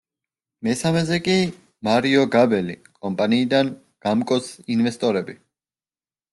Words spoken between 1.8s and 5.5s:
მარიო გაბელი კომპანიიდან „გამკოს ინვესტორები“.